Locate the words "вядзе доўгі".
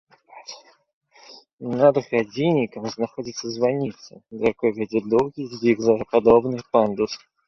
4.79-5.43